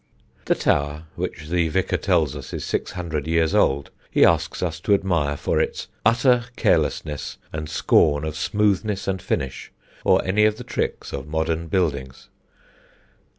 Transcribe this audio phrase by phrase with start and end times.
[0.45, 4.79] The tower, which the vicar tells us is six hundred years old, he asks us
[4.79, 9.71] to admire for its "utter carelessness and scorn of smoothness and finish,
[10.03, 12.29] or any of the tricks of modern buildings."